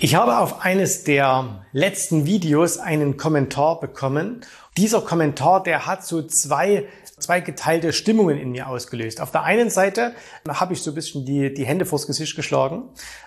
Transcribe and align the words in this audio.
Ich 0.00 0.14
habe 0.14 0.38
auf 0.38 0.64
eines 0.64 1.02
der 1.02 1.64
letzten 1.72 2.24
Videos 2.24 2.78
einen 2.78 3.16
Kommentar 3.16 3.80
bekommen. 3.80 4.42
Dieser 4.76 5.00
Kommentar, 5.00 5.60
der 5.60 5.86
hat 5.86 6.06
so 6.06 6.22
zwei, 6.22 6.86
zwei 7.18 7.40
geteilte 7.40 7.92
Stimmungen 7.92 8.38
in 8.38 8.52
mir 8.52 8.68
ausgelöst. 8.68 9.20
Auf 9.20 9.32
der 9.32 9.42
einen 9.42 9.70
Seite 9.70 10.12
habe 10.48 10.72
ich 10.72 10.82
so 10.82 10.92
ein 10.92 10.94
bisschen 10.94 11.26
die, 11.26 11.52
die 11.52 11.66
Hände 11.66 11.84
vors 11.84 12.06
Gesicht 12.06 12.36
geschlagen. 12.36 12.84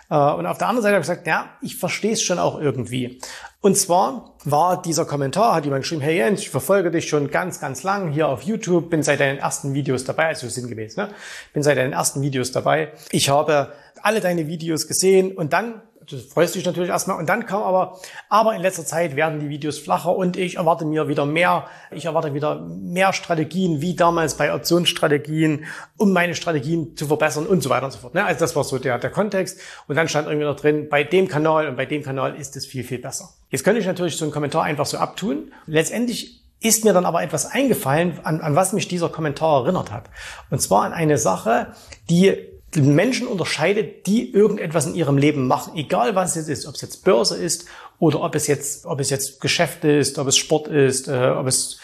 Äh, 0.08 0.14
und 0.14 0.46
auf 0.46 0.56
der 0.56 0.68
anderen 0.68 0.82
Seite 0.82 0.94
habe 0.94 1.02
ich 1.02 1.08
gesagt, 1.08 1.26
ja, 1.26 1.50
ich 1.60 1.76
verstehe 1.76 2.12
es 2.12 2.22
schon 2.22 2.38
auch 2.38 2.58
irgendwie. 2.58 3.20
Und 3.60 3.76
zwar 3.76 4.32
war 4.44 4.80
dieser 4.80 5.04
Kommentar, 5.04 5.54
hat 5.54 5.66
jemand 5.66 5.82
geschrieben, 5.82 6.00
hey 6.00 6.16
Jens, 6.16 6.40
ich 6.40 6.48
verfolge 6.48 6.90
dich 6.90 7.06
schon 7.06 7.30
ganz, 7.30 7.60
ganz 7.60 7.82
lang 7.82 8.12
hier 8.12 8.28
auf 8.28 8.44
YouTube, 8.44 8.88
bin 8.88 9.02
seit 9.02 9.20
deinen 9.20 9.38
ersten 9.38 9.74
Videos 9.74 10.04
dabei, 10.04 10.28
also 10.28 10.48
sinngemäß, 10.48 10.96
ne? 10.96 11.10
bin 11.52 11.62
seit 11.62 11.76
deinen 11.76 11.92
ersten 11.92 12.22
Videos 12.22 12.50
dabei. 12.50 12.92
Ich 13.10 13.28
habe 13.28 13.74
alle 14.00 14.20
deine 14.20 14.46
Videos 14.46 14.88
gesehen 14.88 15.36
und 15.36 15.52
dann 15.52 15.82
du 16.12 16.18
freust 16.18 16.54
dich 16.54 16.64
natürlich 16.64 16.90
erstmal. 16.90 17.18
Und 17.18 17.28
dann 17.28 17.46
kam 17.46 17.62
aber, 17.62 17.98
aber 18.28 18.54
in 18.54 18.62
letzter 18.62 18.84
Zeit 18.84 19.16
werden 19.16 19.40
die 19.40 19.48
Videos 19.48 19.78
flacher 19.78 20.14
und 20.14 20.36
ich 20.36 20.56
erwarte 20.56 20.84
mir 20.84 21.08
wieder 21.08 21.26
mehr, 21.26 21.66
ich 21.90 22.04
erwarte 22.04 22.34
wieder 22.34 22.60
mehr 22.60 23.12
Strategien, 23.12 23.80
wie 23.80 23.96
damals 23.96 24.36
bei 24.36 24.54
Optionsstrategien, 24.54 25.64
um 25.96 26.12
meine 26.12 26.34
Strategien 26.34 26.96
zu 26.96 27.06
verbessern 27.06 27.46
und 27.46 27.62
so 27.62 27.70
weiter 27.70 27.86
und 27.86 27.92
so 27.92 27.98
fort. 27.98 28.14
Ne? 28.14 28.24
Also 28.24 28.40
das 28.40 28.54
war 28.54 28.64
so 28.64 28.78
der, 28.78 28.98
der 28.98 29.10
Kontext. 29.10 29.60
Und 29.88 29.96
dann 29.96 30.08
stand 30.08 30.28
irgendwie 30.28 30.46
noch 30.46 30.56
drin, 30.56 30.88
bei 30.88 31.04
dem 31.04 31.28
Kanal 31.28 31.68
und 31.68 31.76
bei 31.76 31.86
dem 31.86 32.02
Kanal 32.02 32.36
ist 32.36 32.56
es 32.56 32.66
viel, 32.66 32.84
viel 32.84 32.98
besser. 32.98 33.30
Jetzt 33.50 33.64
könnte 33.64 33.80
ich 33.80 33.86
natürlich 33.86 34.16
so 34.16 34.24
einen 34.24 34.32
Kommentar 34.32 34.64
einfach 34.64 34.86
so 34.86 34.98
abtun. 34.98 35.52
Letztendlich 35.66 36.42
ist 36.60 36.84
mir 36.84 36.92
dann 36.92 37.04
aber 37.04 37.22
etwas 37.22 37.46
eingefallen, 37.46 38.20
an, 38.22 38.40
an 38.40 38.54
was 38.54 38.72
mich 38.72 38.86
dieser 38.88 39.08
Kommentar 39.08 39.64
erinnert 39.64 39.90
hat. 39.90 40.04
Und 40.50 40.62
zwar 40.62 40.84
an 40.84 40.92
eine 40.92 41.18
Sache, 41.18 41.72
die 42.08 42.51
Menschen 42.76 43.26
unterscheidet, 43.26 44.06
die 44.06 44.32
irgendetwas 44.32 44.86
in 44.86 44.94
ihrem 44.94 45.18
Leben 45.18 45.46
machen, 45.46 45.76
egal 45.76 46.14
was 46.14 46.36
es 46.36 46.48
ist, 46.48 46.66
ob 46.66 46.74
es 46.74 46.80
jetzt 46.80 47.04
Börse 47.04 47.36
ist 47.36 47.66
oder 47.98 48.22
ob 48.22 48.34
es 48.34 48.46
jetzt, 48.46 48.86
ob 48.86 49.00
es 49.00 49.10
jetzt 49.10 49.40
Geschäft 49.40 49.84
ist, 49.84 50.18
ob 50.18 50.26
es 50.26 50.36
Sport 50.36 50.68
ist, 50.68 51.08
äh, 51.08 51.34
ob 51.36 51.46
es 51.46 51.78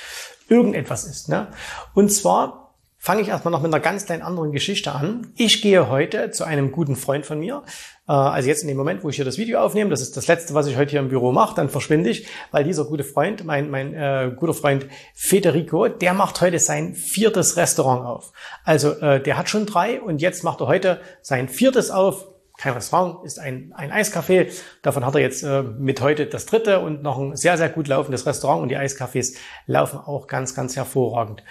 irgendetwas 0.49 1.05
ist. 1.05 1.29
Ne? 1.29 1.49
Und 1.95 2.11
zwar 2.11 2.68
fange 2.99 3.23
ich 3.23 3.29
erstmal 3.29 3.53
noch 3.53 3.63
mit 3.63 3.73
einer 3.73 3.83
ganz 3.83 4.07
kleinen 4.07 4.23
anderen 4.23 4.53
Geschichte 4.53 4.93
an. 4.93 5.33
Ich 5.37 5.63
gehe 5.63 5.89
heute 5.89 6.31
zu 6.33 6.45
einem 6.45 6.73
guten 6.73 6.97
Freund 6.97 7.25
von 7.25 7.39
mir. 7.39 7.63
Äh, 8.09 8.13
also 8.13 8.49
jetzt 8.49 8.63
in 8.63 8.69
dem 8.69 8.77
Moment, 8.77 9.05
wo 9.05 9.09
ich 9.09 9.17
hier 9.17 9.25
das 9.25 9.39
Video 9.39 9.61
aufnehme, 9.61 9.89
das 9.91 10.01
ist 10.01 10.17
das 10.17 10.27
Letzte, 10.27 10.53
was 10.55 10.67
ich 10.67 10.77
heute 10.77 10.91
hier 10.91 11.01
im 11.01 11.09
Büro 11.09 11.33
mache, 11.33 11.55
dann 11.55 11.69
verschwinde 11.69 12.11
ich, 12.11 12.27
weil 12.51 12.65
dieser 12.65 12.85
gute 12.85 13.05
Freund, 13.05 13.45
mein, 13.45 13.71
mein 13.71 13.95
äh, 13.95 14.33
guter 14.35 14.53
Freund 14.53 14.87
Federico, 15.15 15.89
der 15.89 16.13
macht 16.13 16.41
heute 16.41 16.59
sein 16.59 16.95
viertes 16.95 17.57
Restaurant 17.57 18.05
auf. 18.05 18.33
Also 18.65 18.93
äh, 18.99 19.23
der 19.23 19.39
hat 19.39 19.49
schon 19.49 19.65
drei 19.65 20.01
und 20.01 20.21
jetzt 20.21 20.43
macht 20.43 20.61
er 20.61 20.67
heute 20.67 21.01
sein 21.23 21.49
viertes 21.49 21.91
auf. 21.91 22.27
Kein 22.59 22.73
Restaurant, 22.73 23.25
ist 23.25 23.39
ein, 23.39 23.73
ein 23.77 23.93
Eiscafé. 23.93 24.49
Davon 24.83 25.07
hat 25.07 25.15
er 25.15 25.21
jetzt 25.21 25.45
äh, 25.45 25.63
mit 25.63 26.01
heute 26.01 26.27
das 26.27 26.45
dritte 26.45 26.81
und 26.81 27.05
noch 27.05 27.17
ein 27.17 27.37
sehr, 27.37 27.57
sehr 27.57 27.69
gut 27.69 27.87
laufendes 27.87 28.27
Restaurant 28.27 28.63
und 28.63 28.69
die 28.69 28.77
Eiscafés 28.77 29.37
laufen 29.67 30.01
auch 30.01 30.27
ganz, 30.27 30.57
ganz 30.57 30.75
hervorragend. 30.75 31.45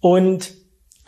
Und 0.00 0.65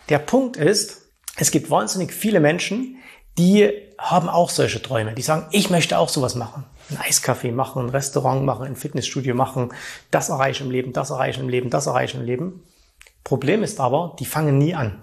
der 0.08 0.18
Punkt 0.18 0.56
ist, 0.56 1.02
es 1.36 1.50
gibt 1.50 1.70
wahnsinnig 1.70 2.12
viele 2.12 2.40
Menschen, 2.40 2.96
die 3.36 3.70
haben 3.98 4.28
auch 4.28 4.50
solche 4.50 4.82
Träume. 4.82 5.14
Die 5.14 5.22
sagen, 5.22 5.46
ich 5.50 5.70
möchte 5.70 5.98
auch 5.98 6.08
sowas 6.08 6.34
machen. 6.34 6.64
Ein 6.90 6.98
Eiscafé 6.98 7.52
machen, 7.52 7.86
ein 7.86 7.90
Restaurant 7.90 8.44
machen, 8.44 8.66
ein 8.66 8.76
Fitnessstudio 8.76 9.34
machen, 9.34 9.72
das 10.10 10.28
erreiche 10.28 10.64
im 10.64 10.70
Leben, 10.70 10.92
das 10.92 11.10
erreiche 11.10 11.40
im 11.40 11.48
Leben, 11.48 11.70
das 11.70 11.86
erreiche 11.86 12.16
im 12.16 12.24
Leben. 12.24 12.62
Problem 13.24 13.62
ist 13.62 13.78
aber, 13.78 14.16
die 14.18 14.24
fangen 14.24 14.58
nie 14.58 14.74
an. 14.74 15.02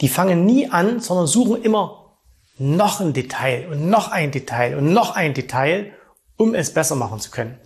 Die 0.00 0.08
fangen 0.08 0.44
nie 0.44 0.68
an, 0.68 1.00
sondern 1.00 1.26
suchen 1.26 1.62
immer 1.62 2.16
noch 2.58 3.00
ein 3.00 3.12
Detail 3.12 3.68
und 3.70 3.88
noch 3.88 4.10
ein 4.10 4.30
Detail 4.30 4.76
und 4.76 4.92
noch 4.92 5.14
ein 5.14 5.32
Detail, 5.32 5.92
um 6.36 6.54
es 6.54 6.74
besser 6.74 6.96
machen 6.96 7.20
zu 7.20 7.30
können. 7.30 7.58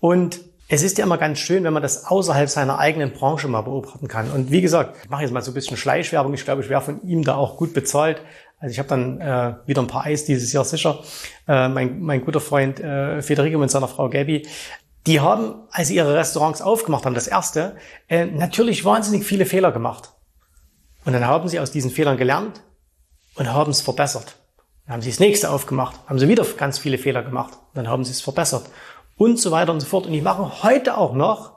Und 0.00 0.40
es 0.68 0.82
ist 0.82 0.98
ja 0.98 1.04
immer 1.04 1.18
ganz 1.18 1.38
schön, 1.38 1.62
wenn 1.64 1.72
man 1.72 1.82
das 1.82 2.06
außerhalb 2.06 2.48
seiner 2.48 2.78
eigenen 2.78 3.12
Branche 3.12 3.46
mal 3.46 3.60
beobachten 3.60 4.08
kann. 4.08 4.30
Und 4.30 4.50
wie 4.50 4.60
gesagt, 4.60 4.96
ich 5.04 5.10
mache 5.10 5.22
jetzt 5.22 5.30
mal 5.32 5.42
so 5.42 5.52
ein 5.52 5.54
bisschen 5.54 5.76
Schleichwerbung. 5.76 6.34
Ich 6.34 6.44
glaube, 6.44 6.62
ich 6.62 6.68
wäre 6.68 6.80
von 6.80 7.02
ihm 7.02 7.22
da 7.22 7.36
auch 7.36 7.56
gut 7.56 7.72
bezahlt. 7.72 8.20
Also 8.58 8.72
ich 8.72 8.78
habe 8.78 8.88
dann 8.88 9.20
äh, 9.20 9.54
wieder 9.66 9.82
ein 9.82 9.86
paar 9.86 10.04
Eis 10.04 10.24
dieses 10.24 10.52
Jahr 10.52 10.64
sicher. 10.64 11.00
Äh, 11.46 11.68
mein, 11.68 12.00
mein 12.00 12.24
guter 12.24 12.40
Freund 12.40 12.80
äh, 12.80 13.22
Federico 13.22 13.58
mit 13.58 13.70
seiner 13.70 13.86
Frau 13.86 14.08
Gabi, 14.08 14.48
die 15.06 15.20
haben, 15.20 15.54
als 15.70 15.88
sie 15.88 15.96
ihre 15.96 16.14
Restaurants 16.16 16.62
aufgemacht 16.62 17.06
haben, 17.06 17.14
das 17.14 17.28
erste, 17.28 17.76
äh, 18.08 18.24
natürlich 18.26 18.84
wahnsinnig 18.84 19.24
viele 19.24 19.46
Fehler 19.46 19.70
gemacht. 19.70 20.14
Und 21.04 21.12
dann 21.12 21.26
haben 21.26 21.48
sie 21.48 21.60
aus 21.60 21.70
diesen 21.70 21.92
Fehlern 21.92 22.16
gelernt 22.16 22.62
und 23.36 23.52
haben 23.52 23.70
es 23.70 23.82
verbessert. 23.82 24.36
Dann 24.86 24.94
haben 24.94 25.02
sie 25.02 25.10
das 25.10 25.20
nächste 25.20 25.50
aufgemacht, 25.50 26.00
haben 26.06 26.18
sie 26.18 26.28
wieder 26.28 26.44
ganz 26.56 26.78
viele 26.78 26.98
Fehler 26.98 27.22
gemacht. 27.22 27.54
Dann 27.74 27.86
haben 27.88 28.04
sie 28.04 28.10
es 28.10 28.20
verbessert 28.20 28.68
und 29.16 29.38
so 29.38 29.50
weiter 29.50 29.72
und 29.72 29.80
so 29.80 29.86
fort. 29.86 30.06
Und 30.06 30.12
die 30.12 30.20
machen 30.20 30.62
heute 30.62 30.96
auch 30.96 31.14
noch, 31.14 31.56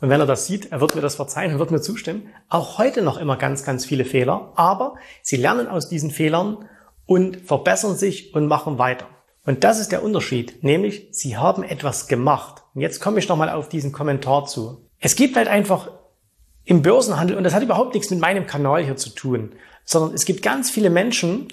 und 0.00 0.08
wenn 0.08 0.20
er 0.20 0.26
das 0.26 0.46
sieht, 0.46 0.72
er 0.72 0.80
wird 0.80 0.94
mir 0.94 1.02
das 1.02 1.16
verzeihen 1.16 1.52
und 1.52 1.58
wird 1.58 1.70
mir 1.70 1.80
zustimmen, 1.80 2.28
auch 2.48 2.78
heute 2.78 3.02
noch 3.02 3.18
immer 3.18 3.36
ganz, 3.36 3.64
ganz 3.64 3.84
viele 3.84 4.04
Fehler, 4.04 4.52
aber 4.56 4.94
sie 5.22 5.36
lernen 5.36 5.68
aus 5.68 5.88
diesen 5.88 6.10
Fehlern 6.10 6.68
und 7.06 7.38
verbessern 7.38 7.96
sich 7.96 8.34
und 8.34 8.46
machen 8.46 8.78
weiter. 8.78 9.06
Und 9.44 9.64
das 9.64 9.80
ist 9.80 9.92
der 9.92 10.02
Unterschied, 10.02 10.62
nämlich 10.62 11.08
sie 11.10 11.36
haben 11.36 11.62
etwas 11.62 12.06
gemacht. 12.08 12.62
Und 12.74 12.82
jetzt 12.82 13.00
komme 13.00 13.18
ich 13.18 13.28
nochmal 13.28 13.50
auf 13.50 13.68
diesen 13.68 13.92
Kommentar 13.92 14.46
zu. 14.46 14.86
Es 14.98 15.16
gibt 15.16 15.36
halt 15.36 15.48
einfach 15.48 15.90
im 16.64 16.82
Börsenhandel, 16.82 17.36
und 17.36 17.44
das 17.44 17.54
hat 17.54 17.62
überhaupt 17.62 17.94
nichts 17.94 18.10
mit 18.10 18.20
meinem 18.20 18.46
Kanal 18.46 18.84
hier 18.84 18.96
zu 18.96 19.10
tun, 19.10 19.52
sondern 19.84 20.14
es 20.14 20.24
gibt 20.24 20.42
ganz 20.42 20.70
viele 20.70 20.90
Menschen, 20.90 21.48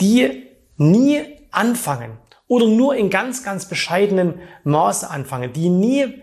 die 0.00 0.46
nie 0.76 1.22
anfangen 1.50 2.18
oder 2.50 2.66
nur 2.66 2.96
in 2.96 3.10
ganz, 3.10 3.44
ganz 3.44 3.66
bescheidenen 3.66 4.40
Maße 4.64 5.08
anfangen, 5.08 5.52
die 5.52 5.68
nie 5.68 6.20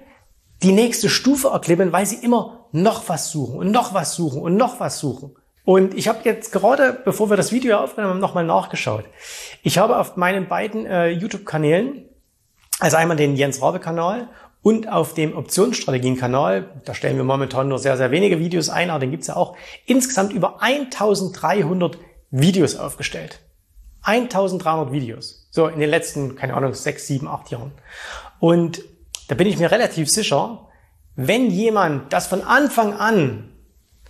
die 0.61 0.73
nächste 0.73 1.07
Stufe 1.07 1.47
erklimmen, 1.47 1.93
weil 1.93 2.05
sie 2.05 2.17
immer 2.17 2.67
noch 2.73 3.07
was 3.07 3.31
suchen 3.31 3.57
und 3.57 3.71
noch 3.71 3.93
was 3.93 4.13
suchen 4.13 4.41
und 4.41 4.57
noch 4.57 4.81
was 4.81 4.99
suchen. 4.99 5.37
Und 5.63 5.93
ich 5.93 6.09
habe 6.09 6.19
jetzt 6.25 6.51
gerade, 6.51 7.01
bevor 7.05 7.29
wir 7.29 7.37
das 7.37 7.53
Video 7.53 7.77
aufgenommen 7.77 8.15
haben, 8.15 8.19
nochmal 8.19 8.43
nachgeschaut. 8.43 9.05
Ich 9.63 9.77
habe 9.77 9.97
auf 9.97 10.17
meinen 10.17 10.49
beiden 10.49 10.85
äh, 10.85 11.07
YouTube-Kanälen, 11.11 12.09
also 12.81 12.97
einmal 12.97 13.15
den 13.15 13.37
Jens 13.37 13.61
Rabe-Kanal 13.61 14.27
und 14.61 14.91
auf 14.91 15.13
dem 15.13 15.33
Optionsstrategien-Kanal, 15.33 16.81
da 16.83 16.93
stellen 16.93 17.15
wir 17.15 17.23
momentan 17.23 17.69
nur 17.69 17.79
sehr, 17.79 17.95
sehr 17.95 18.11
wenige 18.11 18.37
Videos 18.37 18.67
ein, 18.67 18.89
aber 18.89 18.99
den 18.99 19.11
gibt's 19.11 19.27
ja 19.27 19.37
auch, 19.37 19.55
insgesamt 19.85 20.33
über 20.33 20.61
1300 20.61 21.97
Videos 22.31 22.75
aufgestellt. 22.75 23.39
1300 24.07 24.91
Videos. 24.91 25.47
So 25.51 25.67
in 25.67 25.79
den 25.79 25.89
letzten, 25.89 26.35
keine 26.35 26.53
Ahnung, 26.53 26.73
sechs, 26.73 27.07
sieben, 27.07 27.27
acht 27.27 27.51
Jahren. 27.51 27.73
Und 28.39 28.81
da 29.27 29.35
bin 29.35 29.47
ich 29.47 29.57
mir 29.57 29.69
relativ 29.69 30.09
sicher, 30.09 30.69
wenn 31.15 31.49
jemand 31.49 32.13
das 32.13 32.27
von 32.27 32.43
Anfang 32.43 32.93
an 32.93 33.51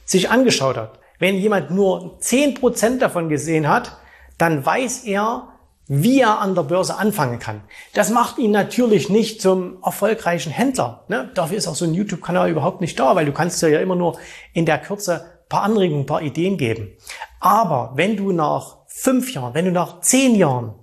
sich 0.06 0.30
angeschaut 0.30 0.78
hat, 0.78 1.00
wenn 1.20 1.36
jemand 1.36 1.72
nur 1.72 2.20
zehn 2.20 2.54
Prozent 2.54 3.02
davon 3.02 3.28
gesehen 3.28 3.68
hat, 3.68 3.98
dann 4.38 4.64
weiß 4.64 5.06
er, 5.06 5.48
wie 5.88 6.20
er 6.20 6.40
an 6.40 6.54
der 6.54 6.64
Börse 6.64 6.98
anfangen 6.98 7.40
kann. 7.40 7.62
Das 7.94 8.12
macht 8.12 8.38
ihn 8.38 8.52
natürlich 8.52 9.10
nicht 9.10 9.42
zum 9.42 9.82
erfolgreichen 9.84 10.52
Händler. 10.52 11.06
Ne? 11.08 11.32
Dafür 11.34 11.58
ist 11.58 11.68
auch 11.68 11.76
so 11.76 11.86
ein 11.86 11.94
YouTube-Kanal 11.94 12.52
überhaupt 12.52 12.82
nicht 12.82 13.00
da, 13.00 13.16
weil 13.16 13.26
du 13.26 13.32
kannst 13.32 13.62
ja 13.62 13.80
immer 13.80 13.96
nur 13.96 14.20
in 14.54 14.66
der 14.66 14.78
Kürze 14.78 15.26
paar 15.50 15.64
Anregungen, 15.64 16.06
paar 16.06 16.22
Ideen 16.22 16.58
geben. 16.58 16.92
Aber 17.40 17.94
wenn 17.96 18.18
du 18.18 18.32
nach 18.32 18.78
fünf 18.98 19.32
Jahren, 19.32 19.54
wenn 19.54 19.66
du 19.66 19.72
nach 19.72 20.02
zehn 20.02 20.34
Jahren 20.36 20.74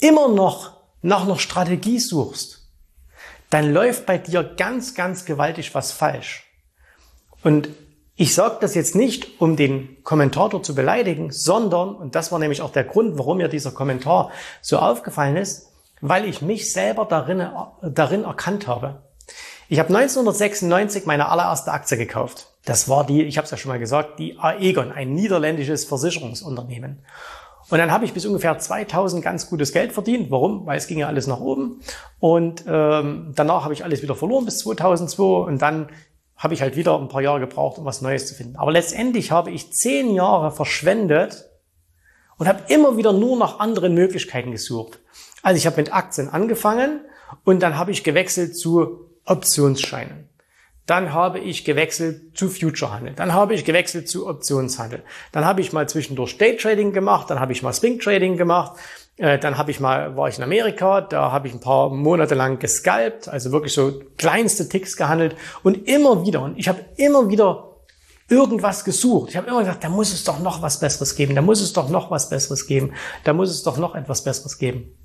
immer 0.00 0.28
noch 0.28 0.82
nach 1.02 1.22
einer 1.22 1.38
Strategie 1.38 2.00
suchst, 2.00 2.68
dann 3.48 3.72
läuft 3.72 4.06
bei 4.06 4.18
dir 4.18 4.42
ganz, 4.42 4.94
ganz 4.94 5.24
gewaltig 5.24 5.74
was 5.74 5.92
falsch. 5.92 6.44
Und 7.44 7.68
ich 8.16 8.34
sage 8.34 8.56
das 8.60 8.74
jetzt 8.74 8.96
nicht, 8.96 9.40
um 9.40 9.56
den 9.56 10.02
Kommentator 10.02 10.62
zu 10.62 10.74
beleidigen, 10.74 11.30
sondern, 11.30 11.94
und 11.94 12.14
das 12.14 12.32
war 12.32 12.38
nämlich 12.38 12.60
auch 12.60 12.72
der 12.72 12.84
Grund, 12.84 13.16
warum 13.18 13.38
mir 13.38 13.48
dieser 13.48 13.70
Kommentar 13.70 14.30
so 14.60 14.78
aufgefallen 14.78 15.36
ist, 15.36 15.72
weil 16.00 16.24
ich 16.24 16.42
mich 16.42 16.72
selber 16.72 17.04
darin, 17.04 17.48
darin 17.82 18.24
erkannt 18.24 18.66
habe. 18.66 19.02
Ich 19.68 19.78
habe 19.78 19.88
1996 19.88 21.06
meine 21.06 21.28
allererste 21.28 21.72
Aktie 21.72 21.96
gekauft. 21.96 22.48
Das 22.64 22.88
war 22.88 23.04
die, 23.04 23.22
ich 23.22 23.38
habe 23.38 23.44
es 23.44 23.50
ja 23.50 23.56
schon 23.56 23.70
mal 23.70 23.78
gesagt, 23.78 24.18
die 24.18 24.38
Aegon, 24.38 24.92
ein 24.92 25.14
niederländisches 25.14 25.84
Versicherungsunternehmen. 25.84 27.04
Und 27.70 27.78
dann 27.78 27.90
habe 27.90 28.04
ich 28.04 28.12
bis 28.12 28.26
ungefähr 28.26 28.58
2000 28.58 29.24
ganz 29.24 29.48
gutes 29.48 29.72
Geld 29.72 29.92
verdient. 29.92 30.30
Warum? 30.30 30.66
Weil 30.66 30.76
es 30.76 30.86
ging 30.86 30.98
ja 30.98 31.06
alles 31.06 31.26
nach 31.26 31.40
oben. 31.40 31.80
Und 32.18 32.64
ähm, 32.66 33.32
danach 33.34 33.64
habe 33.64 33.72
ich 33.72 33.84
alles 33.84 34.02
wieder 34.02 34.14
verloren 34.14 34.44
bis 34.44 34.58
2002. 34.58 35.22
Und 35.22 35.62
dann 35.62 35.88
habe 36.36 36.54
ich 36.54 36.60
halt 36.60 36.76
wieder 36.76 36.98
ein 36.98 37.08
paar 37.08 37.22
Jahre 37.22 37.40
gebraucht, 37.40 37.78
um 37.78 37.84
was 37.84 38.02
Neues 38.02 38.26
zu 38.26 38.34
finden. 38.34 38.56
Aber 38.56 38.72
letztendlich 38.72 39.30
habe 39.30 39.50
ich 39.50 39.72
zehn 39.72 40.14
Jahre 40.14 40.50
verschwendet 40.50 41.48
und 42.36 42.48
habe 42.48 42.60
immer 42.68 42.96
wieder 42.96 43.12
nur 43.12 43.38
nach 43.38 43.60
anderen 43.60 43.94
Möglichkeiten 43.94 44.50
gesucht. 44.50 44.98
Also 45.42 45.56
ich 45.56 45.66
habe 45.66 45.76
mit 45.76 45.94
Aktien 45.94 46.28
angefangen 46.28 47.00
und 47.44 47.62
dann 47.62 47.78
habe 47.78 47.92
ich 47.92 48.04
gewechselt 48.04 48.56
zu 48.56 49.11
Optionsscheinen. 49.24 50.28
Dann 50.86 51.12
habe 51.12 51.38
ich 51.38 51.64
gewechselt 51.64 52.36
zu 52.36 52.48
Futurehandel. 52.48 53.14
Dann 53.14 53.32
habe 53.32 53.54
ich 53.54 53.64
gewechselt 53.64 54.08
zu 54.08 54.26
Optionshandel. 54.26 55.04
Dann 55.30 55.44
habe 55.44 55.60
ich 55.60 55.72
mal 55.72 55.88
zwischendurch 55.88 56.38
Day 56.38 56.56
Trading 56.56 56.92
gemacht. 56.92 57.30
Dann 57.30 57.38
habe 57.38 57.52
ich 57.52 57.62
mal 57.62 57.72
Swing 57.72 58.00
Trading 58.00 58.36
gemacht. 58.36 58.72
Äh, 59.16 59.38
dann 59.38 59.58
habe 59.58 59.70
ich 59.70 59.78
mal, 59.78 60.16
war 60.16 60.28
ich 60.28 60.38
in 60.38 60.44
Amerika. 60.44 61.00
Da 61.00 61.30
habe 61.30 61.46
ich 61.46 61.54
ein 61.54 61.60
paar 61.60 61.90
Monate 61.90 62.34
lang 62.34 62.58
gescalpt. 62.58 63.28
Also 63.28 63.52
wirklich 63.52 63.74
so 63.74 64.02
kleinste 64.18 64.68
Ticks 64.68 64.96
gehandelt. 64.96 65.36
Und 65.62 65.86
immer 65.86 66.26
wieder. 66.26 66.42
Und 66.42 66.58
ich 66.58 66.68
habe 66.68 66.84
immer 66.96 67.30
wieder 67.30 67.76
irgendwas 68.28 68.84
gesucht. 68.84 69.30
Ich 69.30 69.36
habe 69.36 69.46
immer 69.46 69.60
gesagt, 69.60 69.84
da 69.84 69.88
muss 69.88 70.12
es 70.12 70.24
doch 70.24 70.40
noch 70.40 70.62
was 70.62 70.80
Besseres 70.80 71.14
geben. 71.14 71.36
Da 71.36 71.42
muss 71.42 71.60
es 71.60 71.72
doch 71.72 71.90
noch 71.90 72.10
was 72.10 72.28
Besseres 72.28 72.66
geben. 72.66 72.94
Da 73.22 73.34
muss 73.34 73.50
es 73.50 73.62
doch 73.62 73.76
noch 73.76 73.94
etwas 73.94 74.24
Besseres 74.24 74.58
geben. 74.58 74.96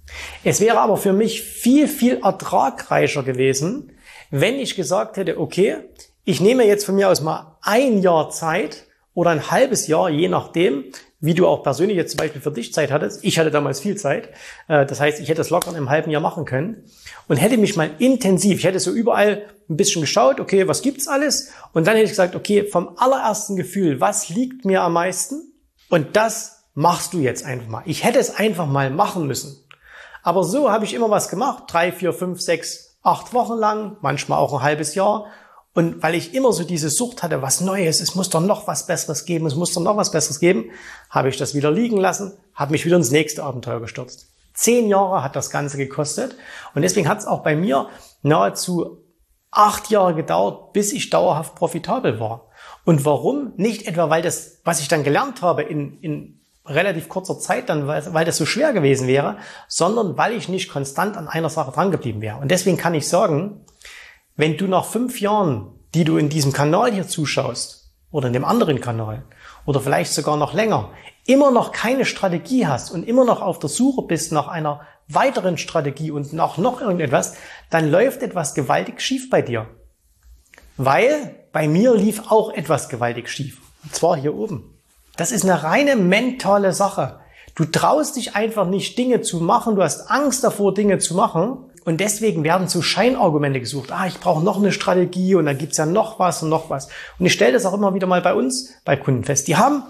Es 0.44 0.60
wäre 0.60 0.80
aber 0.80 0.98
für 0.98 1.14
mich 1.14 1.44
viel, 1.44 1.88
viel 1.88 2.22
ertragreicher 2.24 3.22
gewesen, 3.22 3.92
wenn 4.32 4.56
ich 4.56 4.76
gesagt 4.76 5.18
hätte, 5.18 5.40
okay, 5.40 5.78
ich 6.24 6.42
nehme 6.42 6.66
jetzt 6.66 6.86
von 6.86 6.96
mir 6.96 7.10
aus 7.10 7.22
mal 7.22 7.58
ein 7.62 8.02
Jahr 8.02 8.30
Zeit 8.30 8.86
oder 9.14 9.32
ein 9.32 9.50
halbes 9.50 9.88
Jahr, 9.88 10.10
je 10.10 10.28
nachdem, 10.28 10.86
wie 11.20 11.34
du 11.34 11.48
auch 11.48 11.64
persönlich 11.64 11.98
jetzt 11.98 12.12
zum 12.12 12.20
Beispiel 12.20 12.42
für 12.42 12.52
dich 12.52 12.74
Zeit 12.74 12.92
hattest. 12.92 13.24
Ich 13.24 13.40
hatte 13.40 13.50
damals 13.50 13.80
viel 13.80 13.96
Zeit. 13.96 14.30
Äh, 14.68 14.86
das 14.86 15.00
heißt, 15.00 15.20
ich 15.20 15.30
hätte 15.30 15.40
das 15.40 15.50
locker 15.50 15.70
in 15.70 15.76
einem 15.76 15.90
halben 15.90 16.12
Jahr 16.12 16.22
machen 16.22 16.46
können 16.46 16.84
und 17.28 17.38
hätte 17.38 17.58
mich 17.58 17.76
mal 17.76 17.90
intensiv, 17.98 18.60
ich 18.60 18.66
hätte 18.66 18.80
so 18.80 18.92
überall 18.92 19.44
ein 19.70 19.78
bisschen 19.78 20.02
geschaut, 20.02 20.40
okay, 20.40 20.68
was 20.68 20.82
gibt's 20.82 21.08
alles? 21.08 21.52
Und 21.74 21.88
dann 21.88 21.96
hätte 21.96 22.06
ich 22.06 22.12
gesagt, 22.12 22.36
okay, 22.36 22.66
vom 22.66 22.98
allerersten 22.98 23.56
Gefühl, 23.56 24.00
was 24.00 24.30
liegt 24.30 24.66
mir 24.66 24.82
am 24.82 24.94
meisten? 24.94 25.54
Und 25.90 26.16
das 26.16 26.66
machst 26.74 27.14
du 27.14 27.20
jetzt 27.20 27.44
einfach 27.44 27.68
mal. 27.68 27.84
Ich 27.86 28.04
hätte 28.04 28.20
es 28.20 28.36
einfach 28.36 28.68
mal 28.68 28.92
machen 28.92 29.26
müssen. 29.26 29.68
Aber 30.22 30.44
so 30.44 30.70
habe 30.70 30.86
ich 30.86 30.94
immer 30.94 31.10
was 31.10 31.30
gemacht. 31.30 31.64
Drei, 31.68 31.92
vier, 31.92 32.14
fünf, 32.14 32.42
sechs 32.42 32.87
acht 33.08 33.34
Wochen 33.34 33.58
lang, 33.58 33.98
manchmal 34.02 34.40
auch 34.40 34.54
ein 34.54 34.62
halbes 34.62 34.94
Jahr. 34.94 35.28
Und 35.74 36.02
weil 36.02 36.16
ich 36.16 36.34
immer 36.34 36.52
so 36.52 36.64
diese 36.64 36.90
Sucht 36.90 37.24
hatte, 37.24 37.42
was 37.42 37.62
Neues, 37.62 38.02
es 38.02 38.16
muss 38.16 38.30
doch 38.30 38.42
noch 38.42 38.68
was 38.68 38.88
Besseres 38.88 39.26
geben, 39.26 39.46
es 39.46 39.56
muss 39.56 39.74
doch 39.74 39.82
noch 39.82 39.96
was 39.96 40.12
Besseres 40.12 40.40
geben, 40.40 40.72
habe 41.10 41.30
ich 41.30 41.38
das 41.38 41.56
wieder 41.56 41.72
liegen 41.72 41.98
lassen, 41.98 42.34
habe 42.54 42.72
mich 42.72 42.86
wieder 42.86 42.98
ins 42.98 43.12
nächste 43.12 43.44
Abenteuer 43.44 43.80
gestürzt. 43.80 44.28
Zehn 44.54 44.88
Jahre 44.88 45.24
hat 45.24 45.36
das 45.36 45.52
Ganze 45.52 45.78
gekostet 45.78 46.36
und 46.74 46.82
deswegen 46.82 47.08
hat 47.08 47.20
es 47.20 47.28
auch 47.28 47.44
bei 47.44 47.56
mir 47.56 47.90
nahezu 48.24 49.04
acht 49.52 49.90
Jahre 49.90 50.16
gedauert, 50.16 50.74
bis 50.74 50.92
ich 50.94 51.10
dauerhaft 51.10 51.56
profitabel 51.56 52.20
war. 52.20 52.50
Und 52.84 53.06
warum? 53.06 53.54
Nicht 53.56 53.88
etwa, 53.88 54.10
weil 54.10 54.24
das, 54.24 54.60
was 54.64 54.80
ich 54.82 54.88
dann 54.88 55.04
gelernt 55.04 55.42
habe 55.42 55.62
in, 55.62 56.00
in 56.02 56.42
relativ 56.68 57.10
kurzer 57.10 57.40
Zeit 57.40 57.70
dann, 57.70 57.88
weil, 57.88 58.26
das 58.26 58.38
so 58.38 58.46
schwer 58.46 58.74
gewesen 58.74 59.08
wäre, 59.08 59.38
sondern 59.68 60.18
weil 60.18 60.34
ich 60.34 60.50
nicht 60.50 60.70
konstant 60.70 61.18
an 61.18 61.28
einer 61.28 61.50
Sache 61.50 61.72
dran 61.72 61.92
geblieben 61.92 62.22
wäre. 62.22 62.38
Und 62.38 62.52
deswegen 62.52 62.78
kann 62.78 62.94
ich 62.94 63.08
sagen, 63.08 63.66
wenn 64.36 64.58
du 64.58 64.68
nach 64.68 64.86
fünf 64.86 65.20
Jahren, 65.20 65.72
die 65.94 66.04
du 66.04 66.18
in 66.18 66.30
diesem 66.30 66.54
Kanal 66.54 66.94
hier 66.94 67.08
zuschaust, 67.08 67.92
oder 68.12 68.28
in 68.28 68.34
dem 68.34 68.46
anderen 68.46 68.80
Kanal, 68.80 69.24
oder 69.66 69.82
vielleicht 69.82 70.14
sogar 70.14 70.38
noch 70.38 70.54
länger, 70.54 70.92
immer 71.26 71.52
noch 71.52 71.72
keine 71.72 72.06
Strategie 72.06 72.68
hast 72.68 72.92
und 72.92 73.08
immer 73.08 73.26
noch 73.26 73.42
auf 73.42 73.60
der 73.60 73.70
Suche 73.70 74.04
bist 74.04 74.32
nach 74.32 74.48
einer 74.48 74.82
weiteren 75.10 75.58
Strategie 75.58 76.12
und 76.12 76.34
nach 76.34 76.58
noch 76.58 76.82
irgendetwas, 76.82 77.36
dann 77.70 77.90
läuft 77.90 78.22
etwas 78.22 78.54
gewaltig 78.54 79.02
schief 79.02 79.30
bei 79.30 79.42
dir. 79.42 79.68
Weil 80.78 81.48
bei 81.52 81.68
mir 81.68 81.96
lief 81.96 82.30
auch 82.30 82.54
etwas 82.54 82.88
gewaltig 82.90 83.30
schief. 83.30 83.62
Und 83.84 83.96
zwar 83.96 84.16
hier 84.16 84.36
oben. 84.36 84.77
Das 85.18 85.32
ist 85.32 85.44
eine 85.44 85.64
reine 85.64 85.96
mentale 85.96 86.74
Sache. 86.74 87.20
Du 87.56 87.66
traust 87.66 88.16
dich 88.16 88.36
einfach 88.36 88.68
nicht, 88.68 88.98
Dinge 89.00 89.22
zu 89.22 89.38
machen. 89.42 89.76
Du 89.76 89.82
hast 89.82 90.12
Angst 90.12 90.44
davor, 90.44 90.76
Dinge 90.76 91.00
zu 91.00 91.16
machen. 91.16 91.72
Und 91.86 92.00
deswegen 92.00 92.44
werden 92.44 92.68
so 92.68 92.82
Scheinargumente 92.82 93.60
gesucht. 93.60 93.92
Ah, 93.92 94.06
ich 94.08 94.20
brauche 94.20 94.44
noch 94.44 94.58
eine 94.58 94.72
Strategie 94.72 95.36
und 95.36 95.46
dann 95.48 95.58
gibt's 95.58 95.78
ja 95.78 95.86
noch 95.86 96.20
was 96.20 96.44
und 96.44 96.50
noch 96.50 96.70
was. 96.70 96.90
Und 97.18 97.26
ich 97.26 97.34
stelle 97.34 97.54
das 97.54 97.66
auch 97.66 97.74
immer 97.74 97.96
wieder 97.96 98.06
mal 98.06 98.22
bei 98.22 98.36
uns, 98.36 98.74
bei 98.86 98.96
Kunden 98.96 99.24
fest. 99.24 99.48
Die 99.48 99.56
haben 99.56 99.84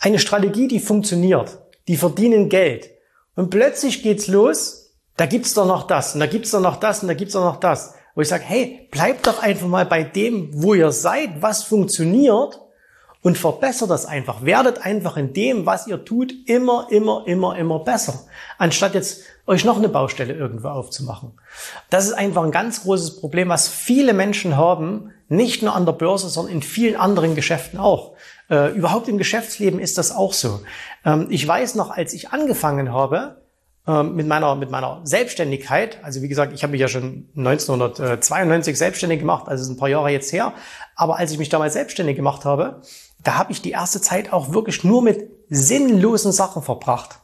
eine 0.00 0.18
Strategie, 0.18 0.66
die 0.66 0.80
funktioniert. 0.80 1.58
Die 1.86 1.96
verdienen 1.96 2.48
Geld. 2.48 2.90
Und 3.36 3.50
plötzlich 3.50 4.02
geht's 4.02 4.26
los. 4.26 4.94
Da 5.16 5.26
gibt's 5.26 5.54
doch 5.54 5.66
noch 5.66 5.86
das 5.86 6.14
und 6.14 6.20
da 6.20 6.26
gibt's 6.26 6.50
doch 6.50 6.60
noch 6.60 6.76
das 6.76 7.02
und 7.02 7.08
da 7.08 7.14
gibt's 7.14 7.34
doch 7.34 7.44
noch 7.44 7.60
das. 7.60 7.94
Wo 8.16 8.22
ich 8.22 8.28
sage, 8.28 8.42
hey, 8.44 8.88
bleibt 8.90 9.26
doch 9.26 9.40
einfach 9.40 9.68
mal 9.68 9.86
bei 9.86 10.02
dem, 10.02 10.50
wo 10.52 10.74
ihr 10.74 10.90
seid, 10.90 11.40
was 11.40 11.62
funktioniert 11.62 12.58
und 13.24 13.38
verbessert 13.38 13.88
das 13.88 14.04
einfach. 14.04 14.44
Werdet 14.44 14.84
einfach 14.84 15.16
in 15.16 15.32
dem, 15.32 15.64
was 15.64 15.86
ihr 15.86 16.04
tut, 16.04 16.32
immer, 16.46 16.88
immer, 16.90 17.24
immer, 17.26 17.56
immer 17.56 17.78
besser. 17.78 18.26
Anstatt 18.58 18.94
jetzt 18.94 19.22
euch 19.46 19.64
noch 19.64 19.78
eine 19.78 19.88
Baustelle 19.88 20.34
irgendwo 20.34 20.68
aufzumachen. 20.68 21.32
Das 21.88 22.04
ist 22.04 22.12
einfach 22.12 22.44
ein 22.44 22.50
ganz 22.50 22.82
großes 22.82 23.20
Problem, 23.20 23.48
was 23.48 23.66
viele 23.66 24.12
Menschen 24.12 24.58
haben, 24.58 25.10
nicht 25.28 25.62
nur 25.62 25.74
an 25.74 25.86
der 25.86 25.94
Börse, 25.94 26.28
sondern 26.28 26.52
in 26.52 26.62
vielen 26.62 26.96
anderen 26.96 27.34
Geschäften 27.34 27.80
auch. 27.80 28.12
Äh, 28.50 28.72
überhaupt 28.74 29.08
im 29.08 29.16
Geschäftsleben 29.16 29.80
ist 29.80 29.96
das 29.96 30.12
auch 30.12 30.34
so. 30.34 30.60
Ähm, 31.06 31.28
ich 31.30 31.48
weiß 31.48 31.76
noch, 31.76 31.90
als 31.90 32.12
ich 32.12 32.28
angefangen 32.28 32.92
habe, 32.92 33.40
ähm, 33.86 34.16
mit 34.16 34.26
meiner, 34.26 34.54
mit 34.54 34.70
meiner 34.70 35.00
Selbstständigkeit, 35.04 35.98
also 36.02 36.22
wie 36.22 36.28
gesagt, 36.28 36.52
ich 36.54 36.62
habe 36.62 36.72
mich 36.72 36.80
ja 36.80 36.88
schon 36.88 37.28
1992 37.36 38.78
selbstständig 38.78 39.20
gemacht, 39.20 39.48
also 39.48 39.62
ist 39.62 39.68
ein 39.68 39.76
paar 39.76 39.90
Jahre 39.90 40.10
jetzt 40.10 40.32
her, 40.32 40.54
aber 40.94 41.18
als 41.18 41.32
ich 41.32 41.38
mich 41.38 41.50
damals 41.50 41.74
selbstständig 41.74 42.16
gemacht 42.16 42.44
habe, 42.44 42.80
da 43.24 43.36
habe 43.36 43.52
ich 43.52 43.62
die 43.62 43.72
erste 43.72 44.00
Zeit 44.00 44.32
auch 44.32 44.52
wirklich 44.52 44.84
nur 44.84 45.02
mit 45.02 45.30
sinnlosen 45.48 46.32
Sachen 46.32 46.62
verbracht. 46.62 47.20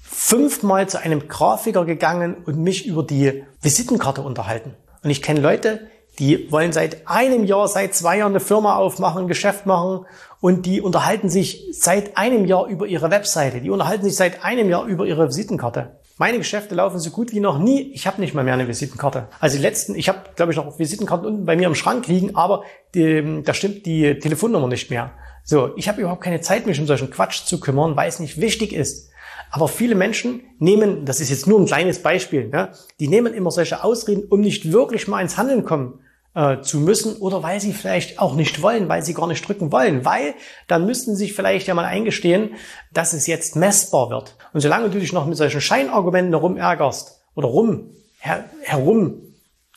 Fünfmal 0.00 0.88
zu 0.88 1.00
einem 1.00 1.28
Grafiker 1.28 1.84
gegangen 1.84 2.36
und 2.44 2.58
mich 2.58 2.86
über 2.86 3.02
die 3.02 3.44
Visitenkarte 3.60 4.22
unterhalten. 4.22 4.74
Und 5.02 5.10
ich 5.10 5.22
kenne 5.22 5.40
Leute, 5.40 5.88
die 6.18 6.50
wollen 6.52 6.72
seit 6.72 7.08
einem 7.08 7.44
Jahr, 7.44 7.66
seit 7.66 7.94
zwei 7.94 8.18
Jahren 8.18 8.32
eine 8.32 8.40
Firma 8.40 8.76
aufmachen, 8.76 9.24
ein 9.24 9.28
Geschäft 9.28 9.66
machen 9.66 10.06
und 10.40 10.66
die 10.66 10.80
unterhalten 10.80 11.28
sich 11.28 11.66
seit 11.72 12.16
einem 12.16 12.44
Jahr 12.44 12.66
über 12.66 12.86
ihre 12.86 13.10
Webseite. 13.10 13.60
Die 13.60 13.70
unterhalten 13.70 14.04
sich 14.04 14.14
seit 14.14 14.44
einem 14.44 14.68
Jahr 14.68 14.84
über 14.84 15.06
ihre 15.06 15.26
Visitenkarte. 15.26 15.98
Meine 16.16 16.38
Geschäfte 16.38 16.76
laufen 16.76 17.00
so 17.00 17.10
gut 17.10 17.32
wie 17.32 17.40
noch 17.40 17.58
nie. 17.58 17.90
Ich 17.92 18.06
habe 18.06 18.20
nicht 18.20 18.34
mal 18.34 18.44
mehr 18.44 18.54
eine 18.54 18.68
Visitenkarte. 18.68 19.26
Also 19.40 19.56
die 19.56 19.62
letzten, 19.62 19.96
ich 19.96 20.08
habe, 20.08 20.20
glaube 20.36 20.52
ich, 20.52 20.56
noch 20.56 20.78
Visitenkarten 20.78 21.26
unten 21.26 21.44
bei 21.44 21.56
mir 21.56 21.66
im 21.66 21.74
Schrank 21.74 22.06
liegen, 22.06 22.36
aber 22.36 22.62
die, 22.94 23.42
da 23.42 23.52
stimmt 23.52 23.84
die 23.84 24.20
Telefonnummer 24.20 24.68
nicht 24.68 24.90
mehr. 24.90 25.10
So, 25.42 25.72
ich 25.76 25.88
habe 25.88 26.00
überhaupt 26.00 26.22
keine 26.22 26.40
Zeit, 26.40 26.66
mich 26.66 26.78
um 26.78 26.86
solchen 26.86 27.10
Quatsch 27.10 27.44
zu 27.44 27.58
kümmern, 27.58 27.96
weil 27.96 28.08
es 28.08 28.20
nicht 28.20 28.40
wichtig 28.40 28.72
ist. 28.72 29.10
Aber 29.50 29.66
viele 29.66 29.96
Menschen 29.96 30.42
nehmen, 30.60 31.04
das 31.04 31.20
ist 31.20 31.30
jetzt 31.30 31.48
nur 31.48 31.60
ein 31.60 31.66
kleines 31.66 32.00
Beispiel, 32.00 32.48
ne, 32.48 32.70
die 33.00 33.08
nehmen 33.08 33.34
immer 33.34 33.50
solche 33.50 33.82
Ausreden, 33.82 34.24
um 34.28 34.40
nicht 34.40 34.72
wirklich 34.72 35.08
mal 35.08 35.20
ins 35.20 35.36
Handeln 35.36 35.64
kommen 35.64 35.98
äh, 36.34 36.60
zu 36.60 36.80
müssen 36.80 37.16
oder 37.16 37.42
weil 37.42 37.60
sie 37.60 37.72
vielleicht 37.72 38.18
auch 38.18 38.34
nicht 38.34 38.62
wollen, 38.62 38.88
weil 38.88 39.02
sie 39.02 39.14
gar 39.14 39.26
nicht 39.26 39.46
drücken 39.46 39.72
wollen, 39.72 40.04
weil 40.04 40.34
dann 40.66 40.86
müssten 40.86 41.14
sie 41.14 41.26
sich 41.26 41.34
vielleicht 41.34 41.66
ja 41.66 41.74
mal 41.74 41.84
eingestehen, 41.84 42.54
dass 42.92 43.12
es 43.12 43.26
jetzt 43.26 43.56
messbar 43.56 44.10
wird. 44.10 44.36
Und 44.52 44.60
solange 44.60 44.90
du 44.90 44.98
dich 44.98 45.12
noch 45.12 45.26
mit 45.26 45.36
solchen 45.36 45.60
Scheinargumenten 45.60 46.34
herumärgerst 46.34 47.20
oder 47.34 47.48
rum, 47.48 47.90
her, 48.18 48.44
herum 48.62 49.20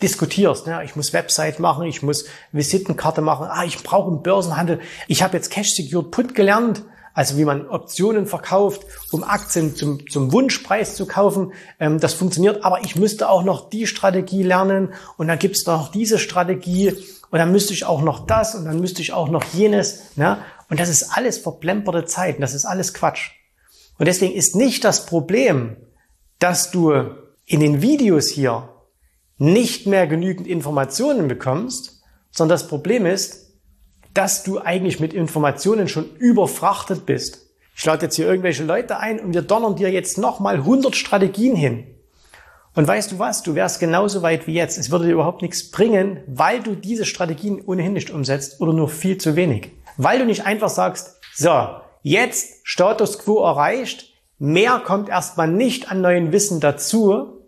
diskutierst, 0.02 0.68
ne? 0.68 0.82
ich 0.84 0.96
muss 0.96 1.14
Website 1.14 1.60
machen, 1.60 1.86
ich 1.86 2.04
muss 2.04 2.26
Visitenkarte 2.52 3.22
machen, 3.22 3.48
ah, 3.50 3.64
ich 3.64 3.82
brauche 3.82 4.12
einen 4.12 4.22
Börsenhandel, 4.22 4.80
ich 5.08 5.24
habe 5.24 5.36
jetzt 5.36 5.50
Cash 5.50 5.72
Secured 5.72 6.12
Put 6.12 6.36
gelernt, 6.36 6.84
also 7.18 7.36
wie 7.36 7.46
man 7.46 7.68
Optionen 7.68 8.28
verkauft, 8.28 8.86
um 9.12 9.24
Aktien 9.24 9.76
zum, 9.76 10.08
zum 10.08 10.32
Wunschpreis 10.32 10.96
zu 10.96 11.08
kaufen. 11.08 11.52
Ähm, 11.80 12.00
das 12.00 12.14
funktioniert, 12.14 12.64
aber 12.64 12.82
ich 12.82 12.96
müsste 12.96 13.28
auch 13.28 13.44
noch 13.44 13.72
die 13.72 13.88
Strategie 13.88 14.44
lernen 14.44 14.94
und 15.18 15.28
dann 15.28 15.40
gibt's 15.40 15.66
noch 15.66 15.92
diese 15.92 16.20
Strategie 16.20 16.90
und 17.32 17.40
dann 17.40 17.52
müsste 17.52 17.74
ich 17.74 17.86
auch 17.86 18.04
noch 18.04 18.28
das 18.28 18.54
und 18.54 18.66
dann 18.66 18.80
müsste 18.80 19.02
ich 19.02 19.14
auch 19.14 19.30
noch 19.30 19.44
jenes. 19.46 20.16
Ne? 20.16 20.38
Und 20.70 20.80
das 20.80 20.90
ist 20.90 21.18
alles 21.18 21.40
verplemperte 21.40 22.06
Zeit, 22.06 22.40
das 22.40 22.54
ist 22.54 22.66
alles 22.66 22.94
Quatsch. 22.94 23.32
Und 23.98 24.06
deswegen 24.08 24.36
ist 24.36 24.56
nicht 24.56 24.84
das 24.84 25.08
Problem, 25.08 25.76
dass 26.38 26.70
du 26.70 26.94
in 27.48 27.62
den 27.62 27.82
Videos 27.82 28.28
hier 28.30 28.70
nicht 29.40 29.88
mehr 29.88 30.06
genügend 30.06 30.46
Informationen 30.46 31.28
bekommst, 31.28 32.04
sondern 32.30 32.60
das 32.60 32.68
Problem 32.68 33.08
ist, 33.08 33.47
dass 34.18 34.42
du 34.42 34.60
eigentlich 34.60 35.00
mit 35.00 35.14
Informationen 35.14 35.88
schon 35.88 36.10
überfrachtet 36.18 37.06
bist. 37.06 37.52
Ich 37.76 37.86
lade 37.86 38.08
jetzt 38.08 38.16
hier 38.16 38.26
irgendwelche 38.26 38.64
Leute 38.64 38.98
ein 38.98 39.20
und 39.20 39.36
wir 39.36 39.44
donnern 39.44 39.76
dir 39.76 39.92
jetzt 39.92 40.18
nochmal 40.18 40.56
100 40.56 40.96
Strategien 40.96 41.56
hin. 41.56 41.86
Und 42.74 42.88
weißt 42.88 43.12
du 43.12 43.20
was? 43.20 43.44
Du 43.44 43.54
wärst 43.54 43.80
genauso 43.80 44.24
weit 44.24 44.48
wie 44.48 44.56
jetzt. 44.56 44.80
Es 44.80 44.90
würde 44.90 45.06
dir 45.06 45.14
überhaupt 45.14 45.44
nichts 45.44 45.70
bringen, 45.70 46.24
weil 46.26 46.62
du 46.62 46.74
diese 46.74 47.06
Strategien 47.06 47.62
ohnehin 47.64 47.94
nicht 47.94 48.10
umsetzt 48.10 48.60
oder 48.60 48.74
nur 48.74 48.90
viel 48.90 49.20
zu 49.20 49.36
wenig. 49.36 49.72
Weil 49.98 50.18
du 50.18 50.26
nicht 50.26 50.48
einfach 50.48 50.70
sagst, 50.70 51.20
so, 51.36 51.52
jetzt 52.02 52.62
Status 52.64 53.20
quo 53.20 53.44
erreicht, 53.44 54.14
mehr 54.40 54.82
kommt 54.84 55.10
erstmal 55.10 55.48
nicht 55.48 55.92
an 55.92 56.02
neuen 56.02 56.32
Wissen 56.32 56.60
dazu. 56.60 57.44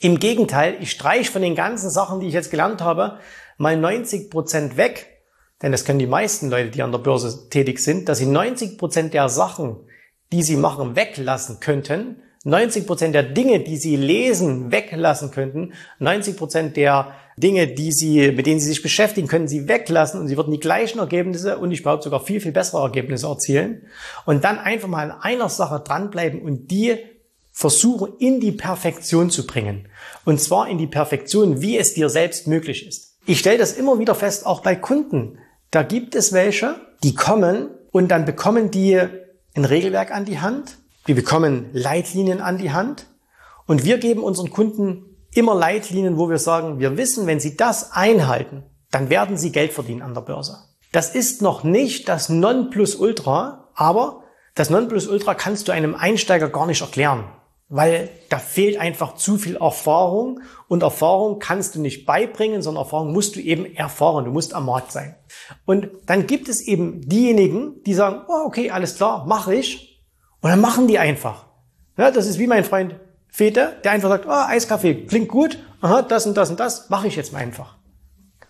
Im 0.00 0.18
Gegenteil, 0.18 0.76
ich 0.80 0.90
streiche 0.90 1.30
von 1.30 1.42
den 1.42 1.54
ganzen 1.54 1.90
Sachen, 1.90 2.20
die 2.20 2.28
ich 2.28 2.34
jetzt 2.34 2.50
gelernt 2.50 2.80
habe, 2.80 3.18
mal 3.58 3.76
90 3.76 4.30
Prozent 4.30 4.78
weg. 4.78 5.13
Denn 5.62 5.72
das 5.72 5.84
können 5.84 5.98
die 5.98 6.06
meisten 6.06 6.50
Leute, 6.50 6.70
die 6.70 6.82
an 6.82 6.92
der 6.92 6.98
Börse 6.98 7.48
tätig 7.48 7.78
sind, 7.78 8.08
dass 8.08 8.18
sie 8.18 8.26
90 8.26 8.78
Prozent 8.78 9.14
der 9.14 9.28
Sachen, 9.28 9.76
die 10.32 10.42
sie 10.42 10.56
machen, 10.56 10.96
weglassen 10.96 11.60
könnten 11.60 12.22
90 12.44 12.86
Prozent 12.86 13.14
der 13.14 13.22
Dinge, 13.22 13.60
die 13.60 13.78
Sie 13.78 13.96
lesen, 13.96 14.70
weglassen 14.70 15.30
könnten. 15.30 15.72
90 15.98 16.36
Prozent 16.36 16.76
der 16.76 17.14
Dinge, 17.38 17.66
die 17.66 17.90
Sie, 17.90 18.32
mit 18.32 18.46
denen 18.46 18.60
Sie 18.60 18.68
sich 18.68 18.82
beschäftigen, 18.82 19.28
können 19.28 19.48
Sie 19.48 19.66
weglassen 19.66 20.20
und 20.20 20.28
Sie 20.28 20.36
würden 20.36 20.52
die 20.52 20.60
gleichen 20.60 20.98
Ergebnisse 20.98 21.58
und 21.58 21.70
ich 21.72 21.82
behaupte 21.82 22.04
sogar 22.04 22.22
viel, 22.22 22.40
viel 22.40 22.52
bessere 22.52 22.82
Ergebnisse 22.82 23.26
erzielen. 23.26 23.86
Und 24.26 24.44
dann 24.44 24.58
einfach 24.58 24.88
mal 24.88 25.10
an 25.10 25.20
einer 25.22 25.48
Sache 25.48 25.80
dranbleiben 25.80 26.42
und 26.42 26.70
die 26.70 26.98
versuchen 27.50 28.12
in 28.18 28.40
die 28.40 28.52
Perfektion 28.52 29.30
zu 29.30 29.46
bringen. 29.46 29.88
Und 30.26 30.38
zwar 30.38 30.68
in 30.68 30.76
die 30.76 30.86
Perfektion, 30.86 31.62
wie 31.62 31.78
es 31.78 31.94
dir 31.94 32.10
selbst 32.10 32.46
möglich 32.46 32.86
ist. 32.86 33.13
Ich 33.26 33.38
stelle 33.38 33.58
das 33.58 33.72
immer 33.72 33.98
wieder 33.98 34.14
fest, 34.14 34.46
auch 34.46 34.60
bei 34.60 34.76
Kunden. 34.76 35.38
Da 35.70 35.82
gibt 35.82 36.14
es 36.14 36.32
welche, 36.32 36.76
die 37.02 37.14
kommen 37.14 37.70
und 37.90 38.08
dann 38.08 38.24
bekommen 38.24 38.70
die 38.70 39.00
ein 39.54 39.64
Regelwerk 39.64 40.10
an 40.10 40.24
die 40.24 40.40
Hand 40.40 40.76
wir 41.06 41.14
bekommen 41.14 41.68
Leitlinien 41.72 42.40
an 42.40 42.56
die 42.56 42.72
Hand 42.72 43.06
und 43.66 43.84
wir 43.84 43.98
geben 43.98 44.22
unseren 44.22 44.50
Kunden 44.50 45.16
immer 45.34 45.54
Leitlinien, 45.54 46.16
wo 46.16 46.30
wir 46.30 46.38
sagen, 46.38 46.78
wir 46.78 46.96
wissen, 46.96 47.26
wenn 47.26 47.40
sie 47.40 47.56
das 47.56 47.92
einhalten, 47.92 48.62
dann 48.90 49.10
werden 49.10 49.36
sie 49.36 49.52
Geld 49.52 49.72
verdienen 49.72 50.00
an 50.00 50.14
der 50.14 50.22
Börse. 50.22 50.56
Das 50.92 51.14
ist 51.14 51.42
noch 51.42 51.62
nicht 51.62 52.08
das 52.08 52.30
Nonplusultra, 52.30 53.68
aber 53.74 54.22
das 54.54 54.70
Nonplusultra 54.70 55.34
kannst 55.34 55.68
du 55.68 55.72
einem 55.72 55.94
Einsteiger 55.94 56.48
gar 56.48 56.66
nicht 56.66 56.80
erklären, 56.80 57.24
weil 57.68 58.10
da 58.28 58.38
fehlt 58.38 58.78
einfach 58.78 59.14
zu 59.14 59.36
viel 59.36 59.56
Erfahrung 59.56 60.40
und 60.68 60.82
Erfahrung 60.82 61.38
kannst 61.38 61.74
du 61.74 61.80
nicht 61.80 62.06
beibringen, 62.06 62.62
sondern 62.62 62.84
Erfahrung 62.84 63.12
musst 63.12 63.36
du 63.36 63.40
eben 63.40 63.74
erfahren, 63.74 64.24
du 64.24 64.30
musst 64.30 64.54
am 64.54 64.66
Markt 64.66 64.92
sein. 64.92 65.16
Und 65.64 65.88
dann 66.06 66.26
gibt 66.26 66.48
es 66.48 66.60
eben 66.60 67.00
diejenigen, 67.08 67.82
die 67.84 67.94
sagen, 67.94 68.22
oh, 68.28 68.46
okay, 68.46 68.70
alles 68.70 68.96
klar, 68.96 69.26
mache 69.26 69.54
ich, 69.54 69.94
und 70.44 70.50
dann 70.50 70.60
machen 70.60 70.88
die 70.88 70.98
einfach. 70.98 71.46
Ja, 71.96 72.10
das 72.10 72.26
ist 72.26 72.38
wie 72.38 72.46
mein 72.46 72.64
Freund 72.64 72.96
Väter, 73.28 73.72
der 73.82 73.92
einfach 73.92 74.10
sagt, 74.10 74.26
oh, 74.26 74.30
Eiskaffee, 74.30 75.06
klingt 75.06 75.28
gut, 75.28 75.58
aha, 75.80 76.02
das 76.02 76.26
und 76.26 76.36
das 76.36 76.50
und 76.50 76.60
das, 76.60 76.90
mache 76.90 77.08
ich 77.08 77.16
jetzt 77.16 77.32
mal 77.32 77.38
einfach. 77.38 77.78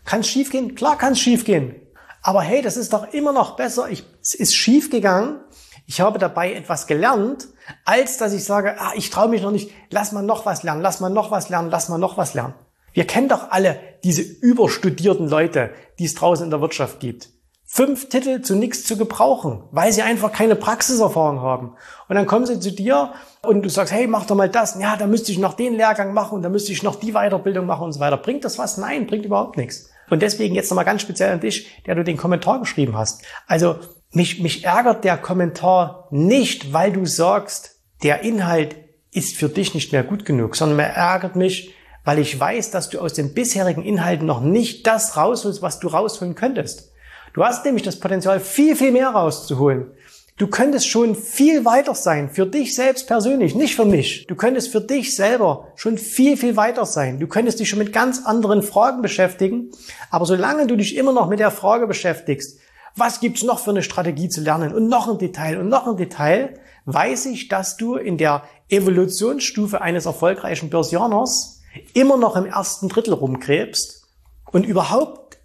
Kann 0.04 0.20
es 0.20 0.28
schief 0.28 0.50
gehen? 0.50 0.74
Klar 0.74 0.98
kann 0.98 1.12
es 1.12 1.20
schief 1.20 1.44
gehen. 1.44 1.76
Aber 2.20 2.42
hey, 2.42 2.62
das 2.62 2.76
ist 2.76 2.92
doch 2.92 3.12
immer 3.12 3.32
noch 3.32 3.54
besser. 3.54 3.88
Ich, 3.90 4.04
es 4.20 4.34
ist 4.34 4.56
schief 4.56 4.90
gegangen. 4.90 5.40
Ich 5.86 6.00
habe 6.00 6.18
dabei 6.18 6.54
etwas 6.54 6.86
gelernt, 6.86 7.48
als 7.84 8.16
dass 8.16 8.32
ich 8.32 8.44
sage, 8.44 8.76
ah, 8.78 8.92
ich 8.94 9.10
traue 9.10 9.28
mich 9.28 9.42
noch 9.42 9.50
nicht, 9.50 9.70
lass 9.90 10.12
mal 10.12 10.22
noch 10.22 10.46
was 10.46 10.62
lernen, 10.62 10.80
lass 10.80 11.00
mal 11.00 11.10
noch 11.10 11.30
was 11.30 11.48
lernen, 11.48 11.70
lass 11.70 11.88
mal 11.88 11.98
noch 11.98 12.16
was 12.16 12.34
lernen. 12.34 12.54
Wir 12.92 13.06
kennen 13.06 13.28
doch 13.28 13.50
alle 13.50 13.78
diese 14.04 14.22
überstudierten 14.22 15.28
Leute, 15.28 15.70
die 15.98 16.04
es 16.04 16.14
draußen 16.14 16.44
in 16.44 16.50
der 16.50 16.60
Wirtschaft 16.60 17.00
gibt 17.00 17.28
fünf 17.74 18.08
Titel 18.08 18.40
zu 18.40 18.54
nichts 18.54 18.84
zu 18.84 18.96
gebrauchen, 18.96 19.64
weil 19.72 19.92
sie 19.92 20.02
einfach 20.02 20.30
keine 20.30 20.54
Praxiserfahrung 20.54 21.40
haben. 21.40 21.74
Und 22.08 22.14
dann 22.14 22.24
kommen 22.24 22.46
sie 22.46 22.60
zu 22.60 22.70
dir 22.70 23.12
und 23.42 23.62
du 23.62 23.68
sagst, 23.68 23.92
hey, 23.92 24.06
mach 24.06 24.26
doch 24.26 24.36
mal 24.36 24.48
das. 24.48 24.78
Ja, 24.78 24.96
da 24.96 25.08
müsste 25.08 25.32
ich 25.32 25.38
noch 25.38 25.54
den 25.54 25.74
Lehrgang 25.74 26.14
machen 26.14 26.40
da 26.40 26.48
müsste 26.48 26.70
ich 26.70 26.84
noch 26.84 26.94
die 26.94 27.14
Weiterbildung 27.14 27.66
machen 27.66 27.82
und 27.82 27.92
so 27.92 27.98
weiter. 27.98 28.16
Bringt 28.16 28.44
das 28.44 28.58
was? 28.58 28.76
Nein, 28.78 29.08
bringt 29.08 29.24
überhaupt 29.24 29.56
nichts. 29.56 29.90
Und 30.10 30.22
deswegen 30.22 30.54
jetzt 30.54 30.70
nochmal 30.70 30.84
ganz 30.84 31.02
speziell 31.02 31.32
an 31.32 31.40
dich, 31.40 31.82
der 31.86 31.94
du 31.94 32.04
den 32.04 32.16
Kommentar 32.16 32.60
geschrieben 32.60 32.96
hast. 32.96 33.22
Also 33.46 33.78
mich, 34.12 34.40
mich 34.40 34.64
ärgert 34.64 35.04
der 35.04 35.16
Kommentar 35.16 36.08
nicht, 36.10 36.72
weil 36.72 36.92
du 36.92 37.06
sagst, 37.06 37.80
der 38.02 38.22
Inhalt 38.22 38.76
ist 39.10 39.36
für 39.36 39.48
dich 39.48 39.74
nicht 39.74 39.92
mehr 39.92 40.02
gut 40.02 40.24
genug, 40.24 40.56
sondern 40.56 40.78
er 40.80 40.94
ärgert 40.94 41.36
mich, 41.36 41.74
weil 42.04 42.18
ich 42.18 42.38
weiß, 42.38 42.70
dass 42.70 42.90
du 42.90 43.00
aus 43.00 43.14
den 43.14 43.32
bisherigen 43.32 43.82
Inhalten 43.82 44.26
noch 44.26 44.40
nicht 44.40 44.86
das 44.86 45.16
rausholst, 45.16 45.62
was 45.62 45.80
du 45.80 45.88
rausholen 45.88 46.34
könntest. 46.34 46.92
Du 47.32 47.44
hast 47.44 47.64
nämlich 47.64 47.82
das 47.82 47.98
Potenzial, 47.98 48.40
viel, 48.40 48.76
viel 48.76 48.92
mehr 48.92 49.08
rauszuholen. 49.08 49.90
Du 50.36 50.48
könntest 50.48 50.88
schon 50.88 51.14
viel 51.14 51.64
weiter 51.64 51.94
sein, 51.94 52.28
für 52.28 52.44
dich 52.44 52.74
selbst 52.74 53.06
persönlich, 53.06 53.54
nicht 53.54 53.76
für 53.76 53.84
mich. 53.84 54.26
Du 54.26 54.34
könntest 54.34 54.72
für 54.72 54.80
dich 54.80 55.14
selber 55.14 55.68
schon 55.76 55.96
viel, 55.96 56.36
viel 56.36 56.56
weiter 56.56 56.86
sein. 56.86 57.20
Du 57.20 57.28
könntest 57.28 57.60
dich 57.60 57.68
schon 57.68 57.78
mit 57.78 57.92
ganz 57.92 58.26
anderen 58.26 58.64
Fragen 58.64 59.00
beschäftigen. 59.00 59.70
Aber 60.10 60.26
solange 60.26 60.66
du 60.66 60.74
dich 60.74 60.96
immer 60.96 61.12
noch 61.12 61.28
mit 61.28 61.38
der 61.38 61.52
Frage 61.52 61.86
beschäftigst, 61.86 62.58
was 62.96 63.20
gibt's 63.20 63.44
noch 63.44 63.60
für 63.60 63.70
eine 63.70 63.84
Strategie 63.84 64.28
zu 64.28 64.40
lernen 64.40 64.74
und 64.74 64.88
noch 64.88 65.08
ein 65.08 65.18
Detail 65.18 65.60
und 65.60 65.68
noch 65.68 65.86
ein 65.86 65.96
Detail, 65.96 66.58
weiß 66.86 67.26
ich, 67.26 67.46
dass 67.46 67.76
du 67.76 67.94
in 67.94 68.18
der 68.18 68.42
Evolutionsstufe 68.68 69.80
eines 69.80 70.06
erfolgreichen 70.06 70.68
Börsianers 70.68 71.60
immer 71.92 72.16
noch 72.16 72.34
im 72.34 72.46
ersten 72.46 72.88
Drittel 72.88 73.14
rumkrebst 73.14 74.02
und 74.50 74.66
überhaupt 74.66 75.38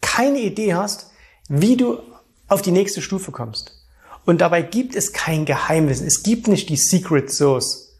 keine 0.00 0.38
Idee 0.38 0.74
hast, 0.74 1.10
wie 1.50 1.76
du 1.76 1.98
auf 2.48 2.62
die 2.62 2.72
nächste 2.72 3.02
Stufe 3.02 3.32
kommst. 3.32 3.79
Und 4.30 4.40
dabei 4.40 4.62
gibt 4.62 4.94
es 4.94 5.12
kein 5.12 5.44
Geheimwissen. 5.44 6.06
Es 6.06 6.22
gibt 6.22 6.46
nicht 6.46 6.68
die 6.68 6.76
Secret 6.76 7.32
Source, 7.32 7.96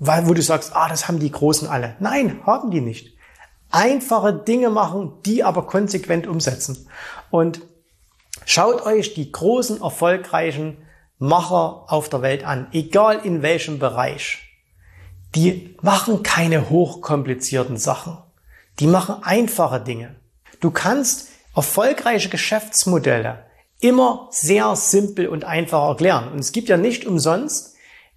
weil, 0.00 0.26
wo 0.26 0.34
du 0.34 0.42
sagst, 0.42 0.74
ah, 0.74 0.88
das 0.88 1.06
haben 1.06 1.20
die 1.20 1.30
Großen 1.30 1.68
alle. 1.68 1.94
Nein, 2.00 2.40
haben 2.44 2.72
die 2.72 2.80
nicht. 2.80 3.16
Einfache 3.70 4.32
Dinge 4.32 4.70
machen, 4.70 5.12
die 5.24 5.44
aber 5.44 5.68
konsequent 5.68 6.26
umsetzen. 6.26 6.88
Und 7.30 7.60
schaut 8.46 8.84
euch 8.84 9.14
die 9.14 9.30
großen, 9.30 9.80
erfolgreichen 9.80 10.78
Macher 11.18 11.84
auf 11.86 12.08
der 12.08 12.22
Welt 12.22 12.42
an, 12.42 12.66
egal 12.72 13.20
in 13.22 13.42
welchem 13.42 13.78
Bereich. 13.78 14.38
Die 15.36 15.76
machen 15.82 16.24
keine 16.24 16.68
hochkomplizierten 16.68 17.76
Sachen. 17.76 18.18
Die 18.80 18.88
machen 18.88 19.22
einfache 19.22 19.80
Dinge. 19.80 20.16
Du 20.58 20.72
kannst 20.72 21.28
erfolgreiche 21.54 22.28
Geschäftsmodelle 22.28 23.44
immer 23.80 24.28
sehr 24.30 24.76
simpel 24.76 25.28
und 25.28 25.44
einfach 25.44 25.88
erklären. 25.88 26.32
Und 26.32 26.38
es 26.38 26.52
gibt 26.52 26.68
ja 26.68 26.76
nicht 26.76 27.06
umsonst 27.06 27.74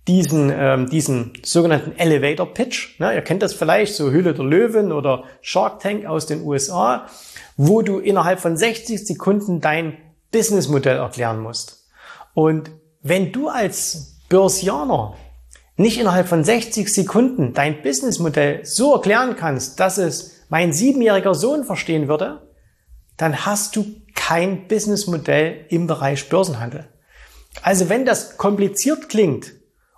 diesen, 0.07 0.51
ähm, 0.53 0.89
diesen 0.89 1.33
sogenannten 1.43 1.97
Elevator 1.97 2.53
Pitch. 2.53 2.99
Ne? 2.99 3.15
Ihr 3.15 3.21
kennt 3.21 3.41
das 3.41 3.53
vielleicht, 3.53 3.95
so 3.95 4.11
Hülle 4.11 4.33
der 4.33 4.43
Löwen 4.43 4.91
oder 4.91 5.23
Shark 5.41 5.79
Tank 5.79 6.05
aus 6.05 6.25
den 6.25 6.43
USA, 6.43 7.07
wo 7.55 7.81
du 7.81 7.99
innerhalb 7.99 8.39
von 8.39 8.57
60 8.57 9.05
Sekunden 9.05 9.61
dein 9.61 9.97
Businessmodell 10.31 10.97
erklären 10.97 11.39
musst. 11.39 11.87
Und 12.33 12.71
wenn 13.01 13.31
du 13.31 13.47
als 13.47 14.19
Börsianer 14.29 15.15
nicht 15.77 15.99
innerhalb 15.99 16.27
von 16.27 16.43
60 16.43 16.93
Sekunden 16.93 17.53
dein 17.53 17.81
Businessmodell 17.81 18.65
so 18.65 18.93
erklären 18.93 19.35
kannst, 19.35 19.79
dass 19.79 19.97
es 19.97 20.41
mein 20.49 20.73
siebenjähriger 20.73 21.33
Sohn 21.33 21.63
verstehen 21.63 22.07
würde, 22.07 22.41
dann 23.17 23.45
hast 23.45 23.75
du 23.75 23.85
kein 24.15 24.67
Businessmodell 24.67 25.65
im 25.69 25.87
Bereich 25.87 26.29
Börsenhandel. 26.29 26.87
Also 27.61 27.89
wenn 27.89 28.05
das 28.05 28.37
kompliziert 28.37 29.09
klingt 29.09 29.53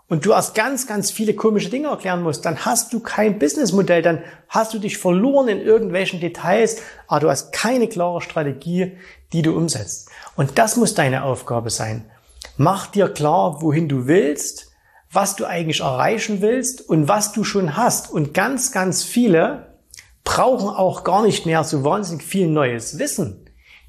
und 0.08 0.26
du 0.26 0.32
erst 0.32 0.56
ganz, 0.56 0.88
ganz 0.88 1.10
viele 1.10 1.34
komische 1.34 1.70
Dinge 1.70 1.88
erklären 1.88 2.22
musst, 2.22 2.46
dann 2.46 2.66
hast 2.66 2.94
du 2.94 3.00
kein 3.00 3.40
Businessmodell, 3.40 4.02
dann 4.02 4.22
hast 4.50 4.74
du 4.74 4.80
dich 4.80 4.98
verloren 4.98 5.48
in 5.48 5.62
irgendwelchen 5.62 6.20
Details, 6.20 6.82
aber 7.08 7.22
du 7.22 7.30
hast 7.30 7.52
keine 7.54 7.88
klare 7.88 8.22
Strategie, 8.22 8.98
die 9.34 9.42
du 9.42 9.56
umsetzt. 9.56 10.10
Und 10.36 10.58
das 10.58 10.76
muss 10.76 10.94
deine 10.94 11.24
Aufgabe 11.24 11.70
sein. 11.70 12.10
Mach 12.58 12.88
dir 12.88 13.10
klar, 13.10 13.62
wohin 13.62 13.90
du 13.90 14.08
willst, 14.08 14.72
was 15.12 15.36
du 15.36 15.46
eigentlich 15.46 15.80
erreichen 15.80 16.42
willst 16.42 16.88
und 16.88 17.08
was 17.08 17.32
du 17.32 17.44
schon 17.44 17.78
hast. 17.78 18.12
Und 18.12 18.34
ganz, 18.34 18.72
ganz 18.72 19.04
viele 19.04 19.80
brauchen 20.24 20.70
auch 20.70 21.04
gar 21.04 21.24
nicht 21.24 21.46
mehr 21.46 21.64
so 21.64 21.84
wahnsinnig 21.84 22.24
viel 22.24 22.48
neues 22.48 23.00
Wissen. 23.00 23.45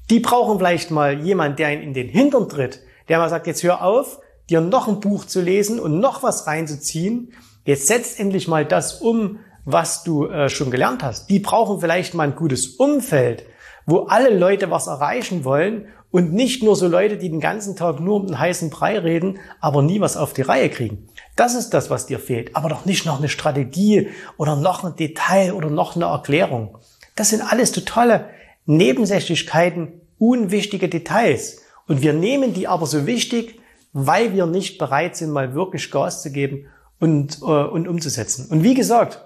Die 0.09 0.19
brauchen 0.19 0.57
vielleicht 0.57 0.91
mal 0.91 1.19
jemand, 1.19 1.59
der 1.59 1.73
ihnen 1.73 1.83
in 1.83 1.93
den 1.93 2.07
Hintern 2.07 2.47
tritt, 2.47 2.81
der 3.09 3.19
mal 3.19 3.29
sagt, 3.29 3.47
jetzt 3.47 3.63
hör 3.63 3.83
auf, 3.83 4.19
dir 4.49 4.61
noch 4.61 4.87
ein 4.87 4.99
Buch 4.99 5.25
zu 5.25 5.41
lesen 5.41 5.79
und 5.79 5.99
noch 5.99 6.23
was 6.23 6.47
reinzuziehen. 6.47 7.33
Jetzt 7.65 7.87
setz 7.87 8.17
endlich 8.17 8.47
mal 8.47 8.65
das 8.65 9.01
um, 9.01 9.39
was 9.65 10.03
du 10.03 10.27
äh, 10.27 10.49
schon 10.49 10.71
gelernt 10.71 11.03
hast. 11.03 11.29
Die 11.29 11.39
brauchen 11.39 11.81
vielleicht 11.81 12.13
mal 12.13 12.23
ein 12.23 12.35
gutes 12.35 12.67
Umfeld, 12.67 13.43
wo 13.85 14.03
alle 14.03 14.29
Leute 14.29 14.71
was 14.71 14.87
erreichen 14.87 15.43
wollen 15.43 15.87
Und 16.09 16.33
nicht 16.33 16.63
nur 16.63 16.75
so 16.75 16.87
Leute, 16.87 17.17
die 17.17 17.29
den 17.29 17.41
ganzen 17.41 17.75
Tag 17.75 17.99
nur 17.99 18.15
um 18.15 18.27
den 18.27 18.39
heißen 18.39 18.69
Brei 18.69 18.97
reden, 18.97 19.39
aber 19.59 19.81
nie 19.81 19.99
was 19.99 20.15
auf 20.15 20.31
die 20.31 20.41
Reihe 20.41 20.69
kriegen. 20.69 21.09
Das 21.35 21.53
ist 21.53 21.71
das, 21.71 21.89
was 21.89 22.05
dir 22.05 22.17
fehlt. 22.17 22.55
Aber 22.55 22.69
doch 22.69 22.85
nicht 22.85 23.05
noch 23.05 23.19
eine 23.19 23.27
Strategie 23.27 24.07
oder 24.37 24.55
noch 24.55 24.85
ein 24.85 24.95
Detail 24.95 25.51
oder 25.51 25.69
noch 25.69 25.95
eine 25.95 26.05
Erklärung. 26.05 26.77
Das 27.15 27.29
sind 27.29 27.41
alles 27.41 27.73
totale 27.73 28.29
Nebensächlichkeiten, 28.67 30.01
unwichtige 30.19 30.87
Details. 30.89 31.61
Und 31.87 32.01
wir 32.01 32.13
nehmen 32.13 32.53
die 32.53 32.67
aber 32.67 32.85
so 32.85 33.07
wichtig, 33.07 33.59
weil 33.93 34.33
wir 34.33 34.45
nicht 34.45 34.77
bereit 34.77 35.15
sind, 35.15 35.31
mal 35.31 35.55
wirklich 35.55 35.89
Gas 35.89 36.21
zu 36.21 36.31
geben 36.31 36.67
und, 36.99 37.39
äh, 37.41 37.45
und 37.45 37.87
umzusetzen. 37.87 38.47
Und 38.49 38.63
wie 38.63 38.75
gesagt, 38.75 39.23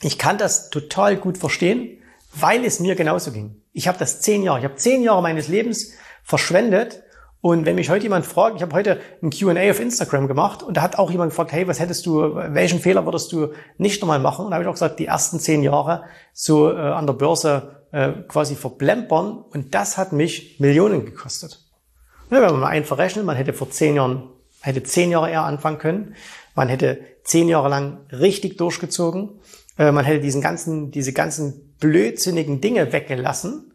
ich 0.00 0.18
kann 0.18 0.38
das 0.38 0.70
total 0.70 1.16
gut 1.16 1.38
verstehen, 1.38 1.98
weil 2.34 2.64
es 2.64 2.80
mir 2.80 2.94
genauso 2.94 3.32
ging. 3.32 3.56
Ich 3.72 3.88
habe 3.88 3.98
das 3.98 4.20
zehn 4.20 4.42
Jahre, 4.42 4.60
ich 4.60 4.64
habe 4.64 4.76
zehn 4.76 5.02
Jahre 5.02 5.22
meines 5.22 5.48
Lebens 5.48 5.92
verschwendet. 6.22 7.02
Und 7.42 7.66
wenn 7.66 7.74
mich 7.74 7.90
heute 7.90 8.04
jemand 8.04 8.24
fragt, 8.24 8.54
ich 8.54 8.62
habe 8.62 8.72
heute 8.72 9.00
ein 9.20 9.30
Q&A 9.30 9.68
auf 9.68 9.80
Instagram 9.80 10.28
gemacht 10.28 10.62
und 10.62 10.76
da 10.76 10.82
hat 10.82 10.96
auch 10.96 11.10
jemand 11.10 11.32
gefragt, 11.32 11.50
hey, 11.50 11.66
was 11.66 11.80
hättest 11.80 12.06
du, 12.06 12.36
welchen 12.36 12.78
Fehler 12.78 13.04
würdest 13.04 13.32
du 13.32 13.48
nicht 13.78 14.00
nochmal 14.00 14.20
machen? 14.20 14.44
Und 14.44 14.52
da 14.52 14.54
habe 14.54 14.64
ich 14.64 14.68
auch 14.68 14.74
gesagt, 14.74 15.00
die 15.00 15.06
ersten 15.06 15.40
zehn 15.40 15.64
Jahre 15.64 16.04
so 16.32 16.70
äh, 16.70 16.76
an 16.76 17.04
der 17.04 17.14
Börse 17.14 17.82
äh, 17.90 18.12
quasi 18.28 18.54
verplempern 18.54 19.38
und 19.38 19.74
das 19.74 19.98
hat 19.98 20.12
mich 20.12 20.60
Millionen 20.60 21.04
gekostet. 21.04 21.64
Ja, 22.30 22.40
wenn 22.40 22.52
man 22.52 22.60
mal 22.60 22.68
einfach 22.68 22.98
rechnet, 22.98 23.24
man 23.24 23.36
hätte 23.36 23.52
vor 23.52 23.68
zehn 23.68 23.96
Jahren, 23.96 24.30
hätte 24.60 24.84
zehn 24.84 25.10
Jahre 25.10 25.28
eher 25.28 25.42
anfangen 25.42 25.78
können, 25.78 26.14
man 26.54 26.68
hätte 26.68 27.00
zehn 27.24 27.48
Jahre 27.48 27.68
lang 27.68 28.06
richtig 28.12 28.56
durchgezogen, 28.56 29.40
äh, 29.78 29.90
man 29.90 30.04
hätte 30.04 30.20
diesen 30.20 30.42
ganzen, 30.42 30.92
diese 30.92 31.12
ganzen 31.12 31.74
blödsinnigen 31.80 32.60
Dinge 32.60 32.92
weggelassen 32.92 33.72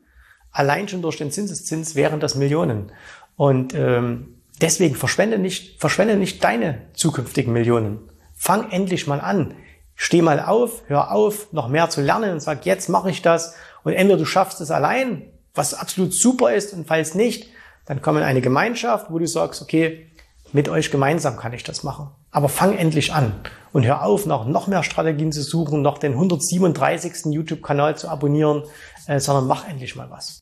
Allein 0.58 0.88
schon 0.88 1.04
durch 1.04 1.18
den 1.18 1.30
Zinseszins 1.30 1.94
wären 1.94 2.20
das 2.20 2.34
Millionen. 2.34 2.92
Und 3.38 3.74
ähm, 3.74 4.42
deswegen 4.60 4.96
verschwende 4.96 5.38
nicht, 5.38 5.80
verschwende 5.80 6.18
nicht 6.18 6.44
deine 6.44 6.82
zukünftigen 6.94 7.54
Millionen. 7.54 8.00
Fang 8.36 8.70
endlich 8.72 9.08
mal 9.08 9.22
an. 9.22 9.54
Steh 9.96 10.22
mal 10.22 10.40
auf, 10.42 10.84
hör 10.88 11.12
auf, 11.12 11.54
noch 11.54 11.70
mehr 11.70 11.90
zu 11.90 12.02
lernen 12.02 12.34
und 12.34 12.40
sag, 12.42 12.66
jetzt 12.66 12.90
mache 12.90 13.10
ich 13.10 13.22
das. 13.22 13.56
Und 13.84 13.94
entweder 13.94 14.20
du 14.20 14.26
schaffst 14.26 14.60
es 14.60 14.70
allein, 14.70 15.24
was 15.56 15.74
absolut 15.74 16.14
super 16.14 16.54
ist, 16.54 16.74
und 16.74 16.88
falls 16.88 17.16
nicht, 17.16 17.48
dann 17.86 18.02
komm 18.02 18.18
in 18.18 18.24
eine 18.24 18.42
Gemeinschaft, 18.42 19.08
wo 19.10 19.18
du 19.18 19.26
sagst, 19.26 19.62
okay, 19.62 20.08
mit 20.54 20.70
euch 20.70 20.92
gemeinsam 20.92 21.38
kann 21.38 21.54
ich 21.54 21.64
das 21.64 21.84
machen. 21.84 22.10
Aber 22.32 22.50
fang 22.50 22.78
endlich 22.78 23.14
an 23.14 23.34
und 23.74 23.86
hör 23.86 24.04
auf, 24.04 24.26
noch, 24.26 24.46
noch 24.46 24.68
mehr 24.68 24.84
Strategien 24.84 25.32
zu 25.32 25.42
suchen, 25.42 25.82
noch 25.82 25.98
den 25.98 26.14
137. 26.14 27.34
YouTube-Kanal 27.34 27.98
zu 27.98 28.10
abonnieren, 28.10 28.64
äh, 29.08 29.20
sondern 29.20 29.48
mach 29.48 29.68
endlich 29.68 29.96
mal 29.96 30.10
was. 30.10 30.42